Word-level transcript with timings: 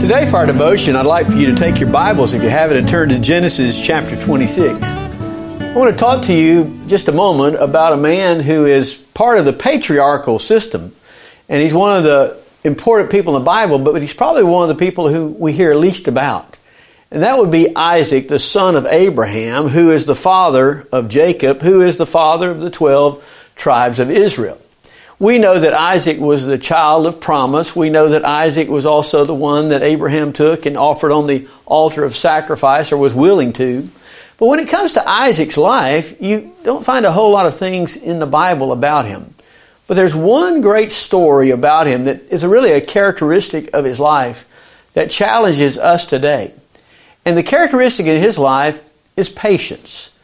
Today, 0.00 0.26
for 0.28 0.38
our 0.38 0.46
devotion, 0.46 0.96
I'd 0.96 1.06
like 1.06 1.26
for 1.26 1.34
you 1.34 1.46
to 1.46 1.54
take 1.54 1.78
your 1.78 1.90
Bibles, 1.90 2.34
if 2.34 2.42
you 2.42 2.48
have 2.48 2.72
it, 2.72 2.76
and 2.76 2.88
turn 2.88 3.08
to 3.10 3.20
Genesis 3.20 3.86
chapter 3.86 4.20
26. 4.20 4.86
I 4.88 5.74
want 5.76 5.90
to 5.90 5.96
talk 5.96 6.24
to 6.24 6.34
you 6.34 6.82
just 6.86 7.06
a 7.06 7.12
moment 7.12 7.56
about 7.60 7.92
a 7.92 7.96
man 7.96 8.40
who 8.40 8.66
is 8.66 8.94
part 8.94 9.38
of 9.38 9.44
the 9.44 9.52
patriarchal 9.52 10.40
system. 10.40 10.92
And 11.48 11.62
he's 11.62 11.72
one 11.72 11.96
of 11.96 12.02
the 12.02 12.36
important 12.64 13.10
people 13.12 13.36
in 13.36 13.42
the 13.42 13.46
Bible, 13.46 13.78
but 13.78 14.02
he's 14.02 14.12
probably 14.12 14.42
one 14.42 14.68
of 14.68 14.76
the 14.76 14.84
people 14.84 15.08
who 15.08 15.28
we 15.28 15.52
hear 15.52 15.74
least 15.74 16.08
about. 16.08 16.58
And 17.14 17.22
that 17.22 17.38
would 17.38 17.52
be 17.52 17.76
Isaac, 17.76 18.26
the 18.26 18.40
son 18.40 18.74
of 18.74 18.86
Abraham, 18.86 19.68
who 19.68 19.92
is 19.92 20.04
the 20.04 20.16
father 20.16 20.88
of 20.90 21.08
Jacob, 21.08 21.62
who 21.62 21.80
is 21.80 21.96
the 21.96 22.06
father 22.06 22.50
of 22.50 22.60
the 22.60 22.70
12 22.70 23.52
tribes 23.54 24.00
of 24.00 24.10
Israel. 24.10 24.60
We 25.20 25.38
know 25.38 25.56
that 25.56 25.74
Isaac 25.74 26.18
was 26.18 26.44
the 26.44 26.58
child 26.58 27.06
of 27.06 27.20
promise. 27.20 27.76
We 27.76 27.88
know 27.88 28.08
that 28.08 28.24
Isaac 28.24 28.68
was 28.68 28.84
also 28.84 29.24
the 29.24 29.32
one 29.32 29.68
that 29.68 29.84
Abraham 29.84 30.32
took 30.32 30.66
and 30.66 30.76
offered 30.76 31.12
on 31.12 31.28
the 31.28 31.46
altar 31.66 32.02
of 32.02 32.16
sacrifice 32.16 32.90
or 32.90 32.96
was 32.96 33.14
willing 33.14 33.52
to. 33.52 33.88
But 34.36 34.48
when 34.48 34.58
it 34.58 34.68
comes 34.68 34.94
to 34.94 35.08
Isaac's 35.08 35.56
life, 35.56 36.20
you 36.20 36.52
don't 36.64 36.84
find 36.84 37.06
a 37.06 37.12
whole 37.12 37.30
lot 37.30 37.46
of 37.46 37.56
things 37.56 37.96
in 37.96 38.18
the 38.18 38.26
Bible 38.26 38.72
about 38.72 39.06
him. 39.06 39.36
But 39.86 39.94
there's 39.94 40.16
one 40.16 40.62
great 40.62 40.90
story 40.90 41.50
about 41.50 41.86
him 41.86 42.06
that 42.06 42.22
is 42.32 42.44
really 42.44 42.72
a 42.72 42.80
characteristic 42.80 43.70
of 43.72 43.84
his 43.84 44.00
life 44.00 44.48
that 44.94 45.12
challenges 45.12 45.78
us 45.78 46.06
today. 46.06 46.52
And 47.24 47.36
the 47.36 47.42
characteristic 47.42 48.06
in 48.06 48.20
his 48.20 48.38
life 48.38 48.88
is 49.16 49.28
patience. 49.28 50.16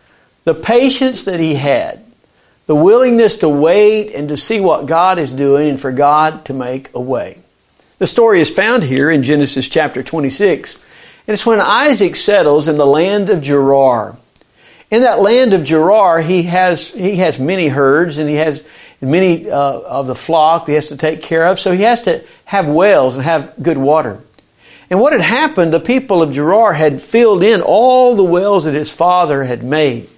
The 0.44 0.54
patience 0.54 1.24
that 1.24 1.40
he 1.40 1.54
had 1.54 2.04
the 2.70 2.74
willingness 2.76 3.38
to 3.38 3.48
wait 3.48 4.14
and 4.14 4.28
to 4.28 4.36
see 4.36 4.60
what 4.60 4.86
God 4.86 5.18
is 5.18 5.32
doing 5.32 5.70
and 5.70 5.80
for 5.80 5.90
God 5.90 6.44
to 6.44 6.52
make 6.52 6.88
a 6.94 7.00
way. 7.00 7.42
The 7.98 8.06
story 8.06 8.40
is 8.40 8.48
found 8.48 8.84
here 8.84 9.10
in 9.10 9.24
Genesis 9.24 9.68
chapter 9.68 10.04
26, 10.04 10.74
and 11.26 11.34
it's 11.34 11.44
when 11.44 11.60
Isaac 11.60 12.14
settles 12.14 12.68
in 12.68 12.78
the 12.78 12.86
land 12.86 13.28
of 13.28 13.42
Gerar. 13.42 14.16
In 14.88 15.02
that 15.02 15.18
land 15.18 15.52
of 15.52 15.64
Gerar, 15.64 16.20
he 16.20 16.44
has, 16.44 16.90
he 16.94 17.16
has 17.16 17.40
many 17.40 17.66
herds 17.66 18.18
and 18.18 18.28
he 18.28 18.36
has 18.36 18.64
many 19.00 19.50
uh, 19.50 19.80
of 19.80 20.06
the 20.06 20.14
flock 20.14 20.68
he 20.68 20.74
has 20.74 20.90
to 20.90 20.96
take 20.96 21.22
care 21.22 21.48
of, 21.48 21.58
so 21.58 21.72
he 21.72 21.82
has 21.82 22.02
to 22.02 22.24
have 22.44 22.68
wells 22.68 23.16
and 23.16 23.24
have 23.24 23.52
good 23.60 23.78
water. 23.78 24.22
And 24.90 24.98
what 24.98 25.12
had 25.12 25.22
happened, 25.22 25.72
the 25.72 25.80
people 25.80 26.20
of 26.20 26.32
Gerar 26.32 26.72
had 26.72 27.00
filled 27.00 27.44
in 27.44 27.62
all 27.62 28.16
the 28.16 28.24
wells 28.24 28.64
that 28.64 28.74
his 28.74 28.90
father 28.90 29.44
had 29.44 29.62
made. 29.62 30.08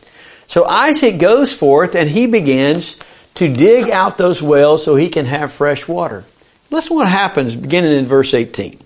So 0.47 0.65
Isaac 0.65 1.19
goes 1.19 1.53
forth 1.53 1.95
and 1.95 2.09
he 2.09 2.27
begins 2.27 2.99
to 3.35 3.53
dig 3.53 3.91
out 3.91 4.19
those 4.19 4.43
wells 4.43 4.85
so 4.85 4.97
he 4.97 5.11
can 5.11 5.27
have 5.27 5.53
fresh 5.53 5.87
water. 5.87 6.25
Listen 6.71 6.97
what 6.97 7.09
happens 7.09 7.55
beginning 7.55 7.93
in 7.93 8.07
verse 8.07 8.33
18. 8.33 8.79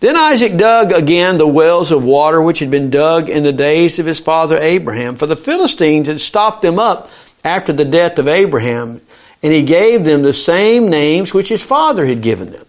Then 0.00 0.16
Isaac 0.16 0.56
dug 0.56 0.92
again 0.92 1.38
the 1.38 1.48
wells 1.48 1.90
of 1.90 2.04
water 2.04 2.40
which 2.40 2.60
had 2.60 2.70
been 2.70 2.90
dug 2.90 3.28
in 3.28 3.42
the 3.42 3.52
days 3.52 3.98
of 3.98 4.06
his 4.06 4.20
father 4.20 4.56
Abraham, 4.56 5.16
for 5.16 5.26
the 5.26 5.34
Philistines 5.34 6.06
had 6.06 6.20
stopped 6.20 6.62
them 6.62 6.78
up 6.78 7.10
after 7.42 7.72
the 7.72 7.84
death 7.84 8.20
of 8.20 8.28
Abraham, 8.28 9.00
and 9.42 9.52
he 9.52 9.64
gave 9.64 10.04
them 10.04 10.22
the 10.22 10.32
same 10.32 10.88
names 10.88 11.34
which 11.34 11.48
his 11.48 11.64
father 11.64 12.06
had 12.06 12.22
given 12.22 12.52
them. 12.52 12.67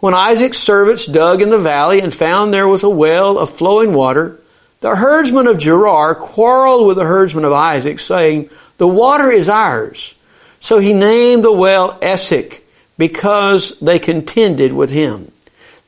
When 0.00 0.14
Isaac's 0.14 0.58
servants 0.58 1.06
dug 1.06 1.42
in 1.42 1.50
the 1.50 1.58
valley 1.58 2.00
and 2.00 2.14
found 2.14 2.52
there 2.52 2.68
was 2.68 2.84
a 2.84 2.88
well 2.88 3.38
of 3.38 3.50
flowing 3.50 3.94
water, 3.94 4.38
the 4.80 4.94
herdsmen 4.94 5.48
of 5.48 5.58
Gerar 5.58 6.14
quarreled 6.14 6.86
with 6.86 6.96
the 6.96 7.04
herdsmen 7.04 7.44
of 7.44 7.52
Isaac, 7.52 7.98
saying, 7.98 8.48
The 8.76 8.86
water 8.86 9.30
is 9.30 9.48
ours. 9.48 10.14
So 10.60 10.78
he 10.78 10.92
named 10.92 11.44
the 11.44 11.52
well 11.52 11.98
Esek, 12.00 12.62
because 12.96 13.78
they 13.80 13.98
contended 13.98 14.72
with 14.72 14.90
him. 14.90 15.32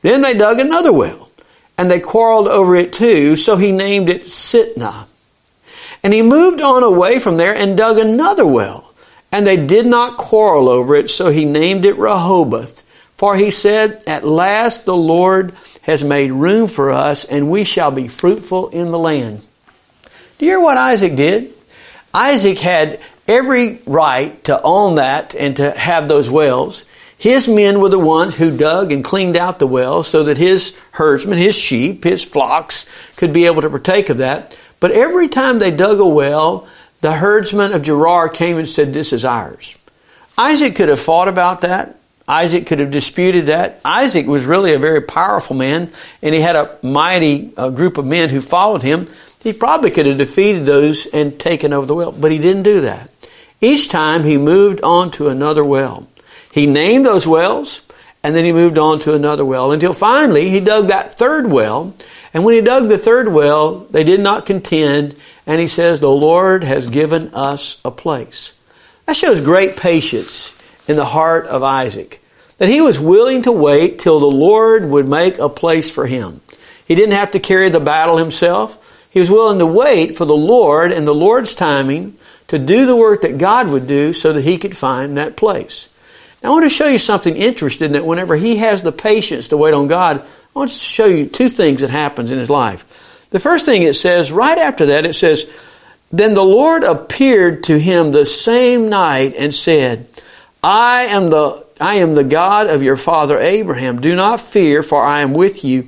Then 0.01 0.21
they 0.21 0.33
dug 0.33 0.59
another 0.59 0.91
well, 0.91 1.29
and 1.77 1.89
they 1.89 1.99
quarreled 1.99 2.47
over 2.47 2.75
it 2.75 2.91
too, 2.91 3.35
so 3.37 3.55
he 3.55 3.71
named 3.71 4.09
it 4.09 4.23
Sitnah. 4.23 5.07
And 6.03 6.13
he 6.13 6.21
moved 6.21 6.61
on 6.61 6.83
away 6.83 7.19
from 7.19 7.37
there 7.37 7.55
and 7.55 7.77
dug 7.77 7.97
another 7.97 8.45
well, 8.45 8.93
and 9.31 9.47
they 9.47 9.57
did 9.57 9.85
not 9.85 10.17
quarrel 10.17 10.67
over 10.67 10.95
it, 10.95 11.09
so 11.09 11.29
he 11.29 11.45
named 11.45 11.85
it 11.85 11.97
Rehoboth. 11.97 12.83
For 13.21 13.35
he 13.35 13.51
said, 13.51 14.03
At 14.07 14.25
last 14.25 14.85
the 14.85 14.97
Lord 14.97 15.53
has 15.83 16.03
made 16.03 16.31
room 16.31 16.67
for 16.67 16.89
us, 16.89 17.23
and 17.23 17.51
we 17.51 17.63
shall 17.63 17.91
be 17.91 18.07
fruitful 18.07 18.69
in 18.69 18.89
the 18.89 18.97
land. 18.97 19.45
Do 20.39 20.45
you 20.47 20.53
hear 20.53 20.59
what 20.59 20.75
Isaac 20.75 21.15
did? 21.15 21.53
Isaac 22.15 22.57
had 22.57 22.99
every 23.27 23.79
right 23.85 24.43
to 24.45 24.59
own 24.63 24.95
that 24.95 25.35
and 25.35 25.55
to 25.57 25.69
have 25.69 26.07
those 26.07 26.31
wells. 26.31 26.83
His 27.15 27.47
men 27.47 27.79
were 27.79 27.89
the 27.89 27.99
ones 27.99 28.37
who 28.37 28.57
dug 28.57 28.91
and 28.91 29.03
cleaned 29.03 29.37
out 29.37 29.59
the 29.59 29.67
wells 29.67 30.07
so 30.07 30.23
that 30.23 30.39
his 30.39 30.75
herdsmen, 30.93 31.37
his 31.37 31.55
sheep, 31.55 32.03
his 32.03 32.23
flocks 32.23 32.87
could 33.17 33.33
be 33.33 33.45
able 33.45 33.61
to 33.61 33.69
partake 33.69 34.09
of 34.09 34.17
that. 34.17 34.57
But 34.79 34.93
every 34.93 35.27
time 35.27 35.59
they 35.59 35.69
dug 35.69 35.99
a 35.99 36.07
well, 36.07 36.67
the 37.01 37.11
herdsmen 37.11 37.73
of 37.73 37.83
Gerar 37.83 38.29
came 38.29 38.57
and 38.57 38.67
said, 38.67 38.93
This 38.93 39.13
is 39.13 39.23
ours. 39.23 39.77
Isaac 40.39 40.75
could 40.75 40.89
have 40.89 40.99
fought 40.99 41.27
about 41.27 41.61
that. 41.61 41.99
Isaac 42.31 42.65
could 42.65 42.79
have 42.79 42.91
disputed 42.91 43.47
that. 43.47 43.81
Isaac 43.83 44.25
was 44.25 44.45
really 44.45 44.73
a 44.73 44.79
very 44.79 45.01
powerful 45.01 45.53
man, 45.53 45.91
and 46.21 46.33
he 46.33 46.39
had 46.39 46.55
a 46.55 46.77
mighty 46.81 47.51
uh, 47.57 47.71
group 47.71 47.97
of 47.97 48.05
men 48.05 48.29
who 48.29 48.39
followed 48.39 48.83
him. 48.83 49.09
He 49.43 49.51
probably 49.51 49.91
could 49.91 50.05
have 50.05 50.17
defeated 50.17 50.65
those 50.65 51.07
and 51.07 51.37
taken 51.37 51.73
over 51.73 51.85
the 51.85 51.93
well, 51.93 52.13
but 52.13 52.31
he 52.31 52.37
didn't 52.37 52.63
do 52.63 52.79
that. 52.81 53.11
Each 53.59 53.89
time 53.89 54.23
he 54.23 54.37
moved 54.37 54.79
on 54.81 55.11
to 55.11 55.27
another 55.27 55.61
well. 55.61 56.07
He 56.53 56.65
named 56.67 57.05
those 57.05 57.27
wells, 57.27 57.81
and 58.23 58.33
then 58.33 58.45
he 58.45 58.53
moved 58.53 58.77
on 58.77 58.99
to 58.99 59.13
another 59.13 59.43
well 59.43 59.73
until 59.73 59.91
finally 59.91 60.47
he 60.49 60.61
dug 60.61 60.87
that 60.87 61.17
third 61.17 61.51
well. 61.51 61.93
And 62.33 62.45
when 62.45 62.55
he 62.55 62.61
dug 62.61 62.87
the 62.87 62.97
third 62.97 63.27
well, 63.27 63.79
they 63.79 64.05
did 64.05 64.21
not 64.21 64.45
contend, 64.45 65.17
and 65.45 65.59
he 65.59 65.67
says, 65.67 65.99
The 65.99 66.09
Lord 66.09 66.63
has 66.63 66.87
given 66.87 67.29
us 67.33 67.81
a 67.83 67.91
place. 67.91 68.53
That 69.05 69.17
shows 69.17 69.41
great 69.41 69.75
patience 69.75 70.57
in 70.87 70.95
the 70.95 71.03
heart 71.03 71.45
of 71.47 71.61
Isaac 71.61 72.20
that 72.61 72.69
he 72.69 72.79
was 72.79 72.99
willing 72.99 73.41
to 73.41 73.51
wait 73.51 73.97
till 73.97 74.19
the 74.19 74.27
Lord 74.27 74.85
would 74.85 75.09
make 75.09 75.39
a 75.39 75.49
place 75.49 75.89
for 75.89 76.05
him. 76.05 76.41
He 76.87 76.93
didn't 76.93 77.15
have 77.15 77.31
to 77.31 77.39
carry 77.39 77.69
the 77.69 77.79
battle 77.79 78.17
himself. 78.17 79.03
He 79.09 79.17
was 79.17 79.31
willing 79.31 79.57
to 79.57 79.65
wait 79.65 80.13
for 80.13 80.25
the 80.25 80.35
Lord 80.35 80.91
and 80.91 81.07
the 81.07 81.11
Lord's 81.11 81.55
timing 81.55 82.15
to 82.49 82.59
do 82.59 82.85
the 82.85 82.95
work 82.95 83.23
that 83.23 83.39
God 83.39 83.67
would 83.69 83.87
do 83.87 84.13
so 84.13 84.31
that 84.33 84.43
he 84.43 84.59
could 84.59 84.77
find 84.77 85.17
that 85.17 85.35
place. 85.35 85.89
Now, 86.43 86.49
I 86.49 86.51
want 86.51 86.65
to 86.65 86.69
show 86.69 86.85
you 86.85 86.99
something 86.99 87.35
interesting 87.35 87.93
that 87.93 88.05
whenever 88.05 88.35
he 88.35 88.57
has 88.57 88.83
the 88.83 88.91
patience 88.91 89.47
to 89.47 89.57
wait 89.57 89.73
on 89.73 89.87
God, 89.87 90.19
I 90.19 90.25
want 90.53 90.69
to 90.69 90.77
show 90.77 91.07
you 91.07 91.25
two 91.25 91.49
things 91.49 91.81
that 91.81 91.89
happens 91.89 92.29
in 92.29 92.37
his 92.37 92.51
life. 92.51 93.27
The 93.31 93.39
first 93.39 93.65
thing 93.65 93.81
it 93.81 93.95
says, 93.95 94.31
right 94.31 94.59
after 94.59 94.85
that, 94.85 95.07
it 95.07 95.15
says, 95.15 95.51
Then 96.11 96.35
the 96.35 96.45
Lord 96.45 96.83
appeared 96.83 97.63
to 97.63 97.79
him 97.79 98.11
the 98.11 98.27
same 98.27 98.87
night 98.87 99.33
and 99.35 99.51
said, 99.51 100.07
I 100.61 101.05
am 101.05 101.31
the 101.31 101.65
I 101.81 101.95
am 101.95 102.15
the 102.15 102.23
God 102.23 102.67
of 102.67 102.83
your 102.83 102.95
father 102.95 103.39
Abraham. 103.39 103.99
Do 103.99 104.15
not 104.15 104.39
fear, 104.39 104.83
for 104.83 105.03
I 105.03 105.21
am 105.21 105.33
with 105.33 105.65
you. 105.65 105.87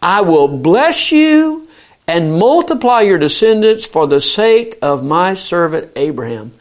I 0.00 0.22
will 0.22 0.48
bless 0.48 1.12
you 1.12 1.68
and 2.06 2.38
multiply 2.38 3.00
your 3.02 3.18
descendants 3.18 3.86
for 3.86 4.06
the 4.06 4.20
sake 4.20 4.78
of 4.82 5.04
my 5.04 5.34
servant 5.34 5.90
Abraham. 5.96 6.52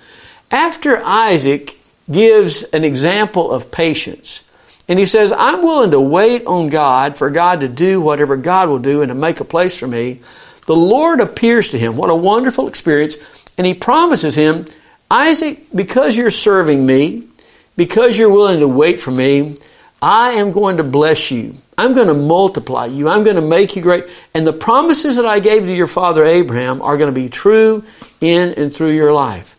After 0.51 0.97
Isaac 1.03 1.77
gives 2.11 2.63
an 2.63 2.83
example 2.83 3.51
of 3.51 3.71
patience, 3.71 4.43
and 4.87 4.99
he 4.99 5.05
says, 5.05 5.33
I'm 5.35 5.61
willing 5.61 5.91
to 5.91 5.99
wait 5.99 6.45
on 6.45 6.69
God 6.69 7.17
for 7.17 7.29
God 7.29 7.61
to 7.61 7.69
do 7.69 8.01
whatever 8.01 8.35
God 8.35 8.69
will 8.69 8.79
do 8.79 9.01
and 9.01 9.09
to 9.09 9.15
make 9.15 9.39
a 9.39 9.45
place 9.45 9.77
for 9.77 9.87
me. 9.87 10.19
The 10.65 10.75
Lord 10.75 11.19
appears 11.19 11.69
to 11.69 11.79
him. 11.79 11.95
What 11.95 12.09
a 12.09 12.15
wonderful 12.15 12.67
experience. 12.67 13.15
And 13.57 13.65
he 13.65 13.73
promises 13.73 14.35
him, 14.35 14.65
Isaac, 15.09 15.63
because 15.73 16.17
you're 16.17 16.31
serving 16.31 16.85
me, 16.85 17.23
because 17.75 18.17
you're 18.17 18.31
willing 18.31 18.59
to 18.59 18.67
wait 18.67 18.99
for 18.99 19.11
me, 19.11 19.57
I 20.01 20.31
am 20.33 20.51
going 20.51 20.77
to 20.77 20.83
bless 20.83 21.31
you. 21.31 21.53
I'm 21.77 21.93
going 21.93 22.07
to 22.07 22.13
multiply 22.13 22.85
you. 22.85 23.07
I'm 23.07 23.23
going 23.23 23.37
to 23.37 23.41
make 23.41 23.75
you 23.75 23.81
great. 23.81 24.05
And 24.33 24.45
the 24.45 24.53
promises 24.53 25.15
that 25.15 25.25
I 25.25 25.39
gave 25.39 25.63
to 25.63 25.73
your 25.73 25.87
father 25.87 26.25
Abraham 26.25 26.81
are 26.81 26.97
going 26.97 27.13
to 27.13 27.19
be 27.19 27.29
true 27.29 27.83
in 28.21 28.53
and 28.55 28.71
through 28.71 28.91
your 28.91 29.13
life. 29.13 29.55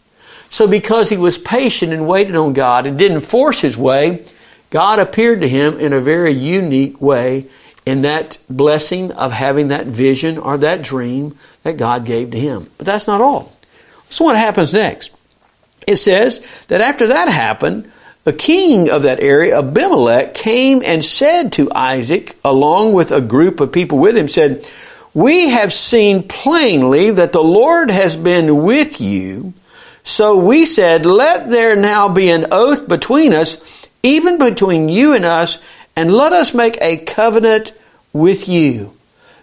So, 0.50 0.68
because 0.68 1.08
he 1.10 1.16
was 1.16 1.36
patient 1.36 1.92
and 1.92 2.06
waited 2.06 2.36
on 2.36 2.52
God 2.52 2.86
and 2.86 2.96
didn't 2.96 3.22
force 3.22 3.60
his 3.60 3.76
way, 3.76 4.24
God 4.70 4.98
appeared 4.98 5.40
to 5.40 5.48
him 5.48 5.80
in 5.80 5.92
a 5.92 6.00
very 6.00 6.32
unique 6.32 7.00
way 7.00 7.46
in 7.84 8.02
that 8.02 8.38
blessing 8.48 9.12
of 9.12 9.32
having 9.32 9.68
that 9.68 9.86
vision 9.86 10.38
or 10.38 10.56
that 10.58 10.82
dream 10.82 11.36
that 11.64 11.76
God 11.76 12.04
gave 12.04 12.30
to 12.30 12.38
him. 12.38 12.70
But 12.78 12.86
that's 12.86 13.06
not 13.06 13.20
all. 13.20 13.52
So, 14.10 14.24
what 14.24 14.36
happens 14.36 14.72
next? 14.72 15.12
It 15.86 15.96
says 15.96 16.46
that 16.68 16.80
after 16.80 17.08
that 17.08 17.28
happened, 17.28 17.90
the 18.24 18.32
king 18.32 18.90
of 18.90 19.02
that 19.02 19.20
area, 19.20 19.58
Abimelech, 19.58 20.34
came 20.34 20.82
and 20.84 21.04
said 21.04 21.52
to 21.52 21.70
Isaac, 21.72 22.34
along 22.44 22.94
with 22.94 23.12
a 23.12 23.20
group 23.20 23.60
of 23.60 23.72
people 23.72 23.98
with 23.98 24.16
him, 24.16 24.28
said, 24.28 24.66
We 25.12 25.50
have 25.50 25.72
seen 25.72 26.22
plainly 26.26 27.10
that 27.10 27.32
the 27.32 27.44
Lord 27.44 27.90
has 27.90 28.16
been 28.16 28.64
with 28.64 29.00
you, 29.00 29.54
So 30.04 30.36
we 30.36 30.66
said, 30.66 31.06
Let 31.06 31.48
there 31.48 31.74
now 31.74 32.08
be 32.10 32.30
an 32.30 32.46
oath 32.52 32.86
between 32.86 33.32
us, 33.32 33.88
even 34.02 34.38
between 34.38 34.88
you 34.90 35.14
and 35.14 35.24
us, 35.24 35.58
and 35.96 36.12
let 36.12 36.32
us 36.32 36.54
make 36.54 36.76
a 36.80 36.98
covenant 36.98 37.72
with 38.12 38.46
you, 38.46 38.94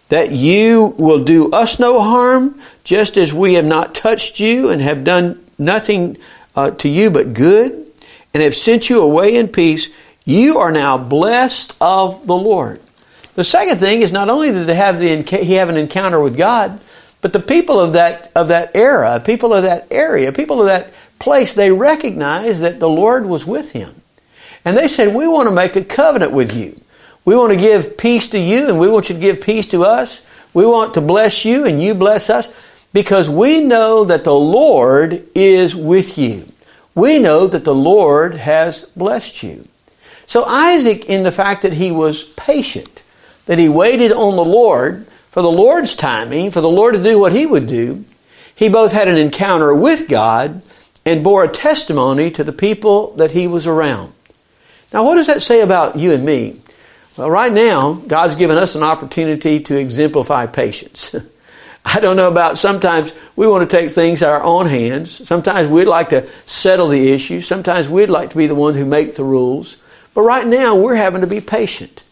that 0.09 0.31
you 0.31 0.93
will 0.97 1.23
do 1.23 1.51
us 1.51 1.79
no 1.79 1.99
harm, 1.99 2.61
just 2.83 3.17
as 3.17 3.33
we 3.33 3.55
have 3.55 3.65
not 3.65 3.95
touched 3.95 4.39
you 4.39 4.69
and 4.69 4.81
have 4.81 5.03
done 5.03 5.43
nothing 5.57 6.15
uh, 6.55 6.69
to 6.71 6.87
you 6.87 7.09
but 7.09 7.33
good, 7.33 7.90
and 8.33 8.43
have 8.43 8.55
sent 8.55 8.89
you 8.89 9.01
away 9.01 9.35
in 9.35 9.47
peace. 9.47 9.89
You 10.25 10.59
are 10.59 10.71
now 10.71 10.97
blessed 10.97 11.75
of 11.81 12.27
the 12.27 12.35
Lord. 12.35 12.81
The 13.35 13.43
second 13.43 13.77
thing 13.77 14.01
is 14.01 14.11
not 14.11 14.29
only 14.29 14.51
did 14.51 14.67
they 14.67 14.75
have 14.75 14.99
the, 14.99 15.21
he 15.21 15.53
have 15.53 15.69
an 15.69 15.77
encounter 15.77 16.19
with 16.19 16.37
God, 16.37 16.79
but 17.21 17.33
the 17.33 17.39
people 17.39 17.79
of 17.79 17.93
that, 17.93 18.31
of 18.35 18.49
that 18.49 18.71
era, 18.75 19.21
people 19.23 19.53
of 19.53 19.63
that 19.63 19.87
area, 19.91 20.31
people 20.31 20.59
of 20.59 20.67
that 20.67 20.91
place, 21.19 21.53
they 21.53 21.71
recognized 21.71 22.61
that 22.61 22.79
the 22.79 22.89
Lord 22.89 23.25
was 23.25 23.45
with 23.45 23.71
him. 23.71 24.01
And 24.65 24.75
they 24.75 24.87
said, 24.87 25.13
We 25.13 25.27
want 25.27 25.47
to 25.47 25.55
make 25.55 25.75
a 25.75 25.83
covenant 25.83 26.31
with 26.31 26.55
you. 26.55 26.79
We 27.23 27.35
want 27.35 27.51
to 27.51 27.57
give 27.57 27.97
peace 27.97 28.27
to 28.29 28.39
you, 28.39 28.67
and 28.67 28.79
we 28.79 28.89
want 28.89 29.09
you 29.09 29.15
to 29.15 29.21
give 29.21 29.41
peace 29.41 29.67
to 29.67 29.85
us. 29.85 30.25
We 30.53 30.65
want 30.65 30.95
to 30.95 31.01
bless 31.01 31.45
you, 31.45 31.65
and 31.65 31.81
you 31.81 31.93
bless 31.93 32.29
us, 32.29 32.51
because 32.91 33.29
we 33.29 33.61
know 33.61 34.03
that 34.05 34.23
the 34.23 34.33
Lord 34.33 35.23
is 35.35 35.75
with 35.75 36.17
you. 36.17 36.45
We 36.93 37.19
know 37.19 37.47
that 37.47 37.63
the 37.63 37.75
Lord 37.75 38.35
has 38.35 38.83
blessed 38.95 39.43
you. 39.43 39.67
So, 40.25 40.43
Isaac, 40.45 41.05
in 41.05 41.23
the 41.23 41.31
fact 41.31 41.61
that 41.61 41.73
he 41.73 41.91
was 41.91 42.23
patient, 42.33 43.03
that 43.45 43.59
he 43.59 43.69
waited 43.69 44.11
on 44.11 44.35
the 44.35 44.45
Lord, 44.45 45.05
for 45.31 45.41
the 45.41 45.51
Lord's 45.51 45.95
timing, 45.95 46.51
for 46.51 46.59
the 46.59 46.69
Lord 46.69 46.93
to 46.93 47.01
do 47.01 47.17
what 47.17 47.31
He 47.31 47.45
would 47.45 47.65
do, 47.65 48.03
he 48.53 48.67
both 48.67 48.91
had 48.91 49.07
an 49.07 49.17
encounter 49.17 49.73
with 49.73 50.09
God 50.09 50.61
and 51.05 51.23
bore 51.23 51.43
a 51.43 51.47
testimony 51.47 52.29
to 52.31 52.43
the 52.43 52.51
people 52.51 53.13
that 53.13 53.31
he 53.31 53.47
was 53.47 53.65
around. 53.65 54.13
Now, 54.93 55.03
what 55.03 55.15
does 55.15 55.27
that 55.27 55.41
say 55.41 55.61
about 55.61 55.97
you 55.97 56.11
and 56.11 56.23
me? 56.23 56.59
Well, 57.17 57.31
right 57.31 57.51
now, 57.51 57.93
God's 57.93 58.35
given 58.35 58.57
us 58.57 58.75
an 58.75 58.83
opportunity 58.83 59.59
to 59.61 59.77
exemplify 59.77 60.45
patience. 60.45 61.15
I 61.83 61.99
don't 61.99 62.15
know 62.15 62.27
about 62.27 62.57
sometimes 62.57 63.13
we 63.35 63.47
want 63.47 63.69
to 63.69 63.77
take 63.77 63.91
things 63.91 64.21
in 64.21 64.29
our 64.29 64.43
own 64.43 64.67
hands. 64.67 65.27
Sometimes 65.27 65.67
we'd 65.67 65.85
like 65.85 66.09
to 66.09 66.27
settle 66.45 66.87
the 66.87 67.11
issue. 67.11 67.39
Sometimes 67.41 67.89
we'd 67.89 68.09
like 68.09 68.29
to 68.29 68.37
be 68.37 68.47
the 68.47 68.55
ones 68.55 68.77
who 68.77 68.85
make 68.85 69.15
the 69.15 69.23
rules. 69.23 69.77
But 70.13 70.21
right 70.21 70.45
now, 70.45 70.75
we're 70.75 70.95
having 70.95 71.21
to 71.21 71.27
be 71.27 71.41
patient. 71.41 72.03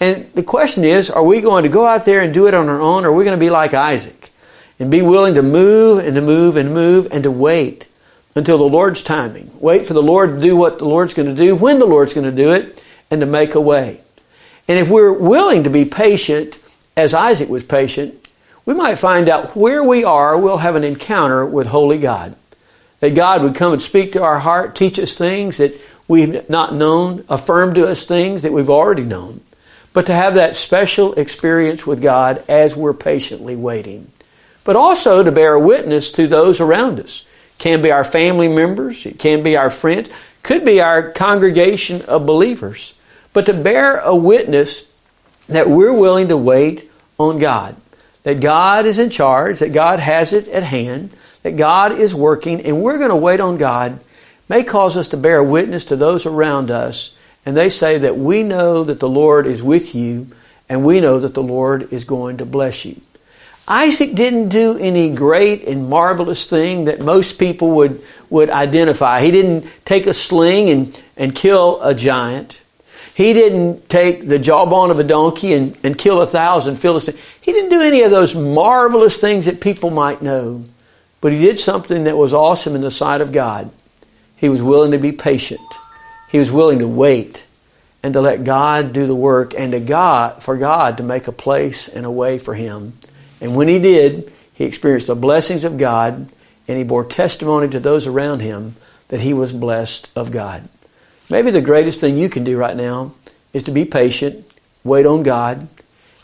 And 0.00 0.30
the 0.34 0.42
question 0.42 0.84
is, 0.84 1.10
are 1.10 1.24
we 1.24 1.40
going 1.40 1.64
to 1.64 1.68
go 1.68 1.84
out 1.84 2.04
there 2.04 2.20
and 2.20 2.32
do 2.32 2.46
it 2.46 2.54
on 2.54 2.68
our 2.68 2.80
own, 2.80 3.04
or 3.04 3.08
are 3.08 3.12
we 3.12 3.24
going 3.24 3.38
to 3.38 3.44
be 3.44 3.50
like 3.50 3.74
Isaac 3.74 4.30
and 4.78 4.90
be 4.90 5.02
willing 5.02 5.34
to 5.34 5.42
move 5.42 6.04
and 6.04 6.14
to 6.14 6.20
move 6.20 6.56
and 6.56 6.72
move 6.72 7.08
and 7.10 7.24
to 7.24 7.30
wait 7.30 7.88
until 8.36 8.58
the 8.58 8.64
Lord's 8.64 9.02
timing? 9.02 9.50
Wait 9.60 9.86
for 9.86 9.94
the 9.94 10.02
Lord 10.02 10.30
to 10.30 10.40
do 10.40 10.56
what 10.56 10.78
the 10.78 10.84
Lord's 10.84 11.14
going 11.14 11.28
to 11.28 11.34
do, 11.34 11.56
when 11.56 11.80
the 11.80 11.86
Lord's 11.86 12.14
going 12.14 12.30
to 12.30 12.42
do 12.44 12.52
it, 12.52 12.82
and 13.10 13.20
to 13.20 13.26
make 13.26 13.54
a 13.54 13.60
way. 13.60 14.00
And 14.68 14.78
if 14.78 14.88
we're 14.88 15.12
willing 15.12 15.64
to 15.64 15.70
be 15.70 15.84
patient, 15.84 16.58
as 16.96 17.14
Isaac 17.14 17.48
was 17.48 17.64
patient, 17.64 18.27
we 18.68 18.74
might 18.74 18.96
find 18.96 19.28
out 19.28 19.56
where 19.56 19.82
we 19.82 20.04
are, 20.04 20.38
we'll 20.38 20.58
have 20.58 20.76
an 20.76 20.84
encounter 20.84 21.46
with 21.46 21.68
Holy 21.68 21.98
God. 21.98 22.36
That 23.00 23.14
God 23.14 23.42
would 23.42 23.54
come 23.54 23.72
and 23.72 23.80
speak 23.80 24.12
to 24.12 24.22
our 24.22 24.40
heart, 24.40 24.76
teach 24.76 24.98
us 24.98 25.16
things 25.16 25.56
that 25.56 25.72
we've 26.06 26.48
not 26.50 26.74
known, 26.74 27.24
affirm 27.28 27.74
to 27.74 27.86
us 27.86 28.04
things 28.04 28.42
that 28.42 28.52
we've 28.52 28.70
already 28.70 29.04
known 29.04 29.40
but 29.92 30.06
to 30.06 30.14
have 30.14 30.34
that 30.34 30.54
special 30.54 31.12
experience 31.14 31.86
with 31.86 32.00
God 32.00 32.44
as 32.48 32.76
we're 32.76 32.94
patiently 32.94 33.56
waiting. 33.56 34.10
But 34.62 34.76
also 34.76 35.24
to 35.24 35.32
bear 35.32 35.58
witness 35.58 36.12
to 36.12 36.28
those 36.28 36.60
around 36.60 37.00
us. 37.00 37.24
Can 37.58 37.82
be 37.82 37.90
our 37.90 38.04
family 38.04 38.46
members, 38.46 39.04
it 39.06 39.18
can 39.18 39.42
be 39.42 39.56
our 39.56 39.70
friends, 39.70 40.10
could 40.44 40.64
be 40.64 40.80
our 40.80 41.10
congregation 41.10 42.02
of 42.02 42.26
believers. 42.26 42.94
But 43.32 43.46
to 43.46 43.52
bear 43.54 43.98
a 43.98 44.14
witness 44.14 44.88
that 45.48 45.68
we're 45.68 45.92
willing 45.92 46.28
to 46.28 46.36
wait 46.36 46.88
on 47.18 47.40
God. 47.40 47.74
That 48.28 48.40
God 48.40 48.84
is 48.84 48.98
in 48.98 49.08
charge, 49.08 49.60
that 49.60 49.72
God 49.72 50.00
has 50.00 50.34
it 50.34 50.48
at 50.48 50.62
hand, 50.62 51.08
that 51.44 51.56
God 51.56 51.92
is 51.92 52.14
working, 52.14 52.60
and 52.60 52.82
we're 52.82 52.98
going 52.98 53.08
to 53.08 53.16
wait 53.16 53.40
on 53.40 53.56
God 53.56 54.00
may 54.50 54.64
cause 54.64 54.98
us 54.98 55.08
to 55.08 55.16
bear 55.16 55.42
witness 55.42 55.86
to 55.86 55.96
those 55.96 56.26
around 56.26 56.70
us 56.70 57.16
and 57.46 57.56
they 57.56 57.70
say 57.70 57.96
that 57.96 58.18
we 58.18 58.42
know 58.42 58.84
that 58.84 59.00
the 59.00 59.08
Lord 59.08 59.46
is 59.46 59.62
with 59.62 59.94
you 59.94 60.26
and 60.68 60.84
we 60.84 61.00
know 61.00 61.18
that 61.18 61.32
the 61.32 61.42
Lord 61.42 61.90
is 61.92 62.04
going 62.04 62.36
to 62.38 62.44
bless 62.44 62.84
you. 62.84 63.00
Isaac 63.66 64.14
didn't 64.14 64.50
do 64.50 64.76
any 64.76 65.14
great 65.14 65.64
and 65.64 65.88
marvelous 65.88 66.44
thing 66.44 66.84
that 66.84 67.00
most 67.00 67.38
people 67.38 67.70
would, 67.76 68.02
would 68.28 68.50
identify. 68.50 69.22
He 69.22 69.30
didn't 69.30 69.66
take 69.86 70.06
a 70.06 70.12
sling 70.12 70.68
and, 70.68 71.02
and 71.16 71.34
kill 71.34 71.80
a 71.82 71.94
giant. 71.94 72.60
He 73.18 73.32
didn't 73.32 73.88
take 73.88 74.28
the 74.28 74.38
jawbone 74.38 74.92
of 74.92 75.00
a 75.00 75.02
donkey 75.02 75.52
and, 75.52 75.76
and 75.82 75.98
kill 75.98 76.22
a 76.22 76.26
thousand 76.26 76.76
Philistines. 76.76 77.20
He 77.40 77.52
didn't 77.52 77.70
do 77.70 77.80
any 77.80 78.02
of 78.02 78.12
those 78.12 78.36
marvelous 78.36 79.16
things 79.16 79.46
that 79.46 79.60
people 79.60 79.90
might 79.90 80.22
know. 80.22 80.62
But 81.20 81.32
he 81.32 81.40
did 81.40 81.58
something 81.58 82.04
that 82.04 82.16
was 82.16 82.32
awesome 82.32 82.76
in 82.76 82.80
the 82.80 82.92
sight 82.92 83.20
of 83.20 83.32
God. 83.32 83.72
He 84.36 84.48
was 84.48 84.62
willing 84.62 84.92
to 84.92 84.98
be 84.98 85.10
patient. 85.10 85.68
He 86.30 86.38
was 86.38 86.52
willing 86.52 86.78
to 86.78 86.86
wait 86.86 87.44
and 88.04 88.14
to 88.14 88.20
let 88.20 88.44
God 88.44 88.92
do 88.92 89.04
the 89.04 89.16
work 89.16 89.52
and 89.52 89.72
to 89.72 89.80
God 89.80 90.40
for 90.40 90.56
God 90.56 90.98
to 90.98 91.02
make 91.02 91.26
a 91.26 91.32
place 91.32 91.88
and 91.88 92.06
a 92.06 92.12
way 92.12 92.38
for 92.38 92.54
him. 92.54 92.92
And 93.40 93.56
when 93.56 93.66
he 93.66 93.80
did, 93.80 94.32
he 94.54 94.64
experienced 94.64 95.08
the 95.08 95.16
blessings 95.16 95.64
of 95.64 95.76
God 95.76 96.28
and 96.68 96.78
he 96.78 96.84
bore 96.84 97.04
testimony 97.04 97.66
to 97.70 97.80
those 97.80 98.06
around 98.06 98.42
him 98.42 98.76
that 99.08 99.22
he 99.22 99.34
was 99.34 99.52
blessed 99.52 100.08
of 100.14 100.30
God. 100.30 100.68
Maybe 101.30 101.50
the 101.50 101.60
greatest 101.60 102.00
thing 102.00 102.16
you 102.16 102.28
can 102.28 102.44
do 102.44 102.56
right 102.56 102.76
now 102.76 103.12
is 103.52 103.62
to 103.64 103.70
be 103.70 103.84
patient, 103.84 104.46
wait 104.84 105.06
on 105.06 105.22
God, 105.22 105.68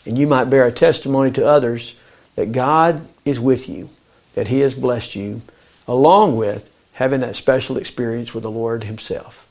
and 0.05 0.17
you 0.17 0.27
might 0.27 0.45
bear 0.45 0.65
a 0.65 0.71
testimony 0.71 1.31
to 1.31 1.45
others 1.45 1.99
that 2.35 2.51
God 2.51 3.05
is 3.23 3.39
with 3.39 3.69
you, 3.69 3.89
that 4.33 4.47
he 4.47 4.59
has 4.61 4.75
blessed 4.75 5.15
you, 5.15 5.41
along 5.87 6.35
with 6.35 6.71
having 6.93 7.19
that 7.21 7.35
special 7.35 7.77
experience 7.77 8.33
with 8.33 8.43
the 8.43 8.51
Lord 8.51 8.83
himself. 8.83 9.47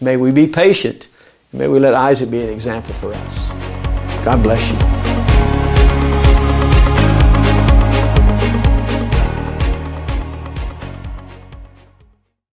May 0.00 0.16
we 0.16 0.32
be 0.32 0.46
patient. 0.46 1.08
May 1.52 1.68
we 1.68 1.78
let 1.78 1.94
Isaac 1.94 2.30
be 2.30 2.42
an 2.42 2.50
example 2.50 2.94
for 2.94 3.12
us. 3.12 3.48
God 4.24 4.42
bless 4.42 4.70
you. 4.70 4.99